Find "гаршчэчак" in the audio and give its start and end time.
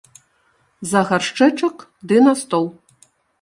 1.09-1.77